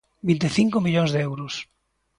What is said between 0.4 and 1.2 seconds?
e cinco millóns de